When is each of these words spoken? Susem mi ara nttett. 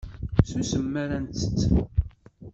Susem 0.49 0.85
mi 0.91 0.97
ara 1.03 1.17
nttett. 1.23 1.59